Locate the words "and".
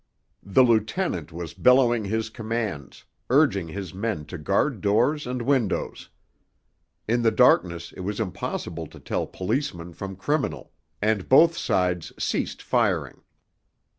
5.27-5.43, 11.03-11.29